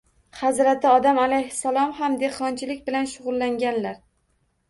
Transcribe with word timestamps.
Hazrati 0.37 0.87
Odam 0.91 1.19
alayhissallom 1.23 1.91
ham 1.99 2.17
dehqonchilik 2.23 2.81
bilan 2.87 3.09
shug‘ullanganlar 3.13 4.01